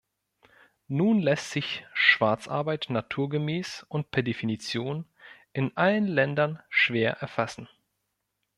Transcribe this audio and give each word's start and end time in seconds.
Nun 0.87 1.21
lässt 1.21 1.51
sich 1.51 1.85
Schwarzarbeit 1.93 2.87
naturgemäß 2.89 3.85
und 3.87 4.09
per 4.09 4.23
Definition 4.23 5.05
in 5.53 5.77
allen 5.77 6.07
Ländern 6.07 6.59
schwer 6.71 7.17
erfassen. 7.19 7.69